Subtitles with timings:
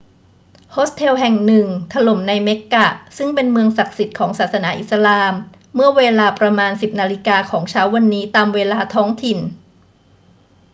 [0.71, 5.33] โฮสเทลแห่งหนึ่งถล่มในเมกกะซึ่งเป็นเมืองศักดิ์สิทธิ์ของศาสนาอิสลาม
[5.75, 9.39] เมื่อเวลาประมาณ 10 นาฬิกาของเช้าวันนี้ตามเวลาท้องถิ่น